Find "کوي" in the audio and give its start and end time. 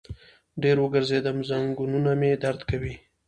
2.69-2.95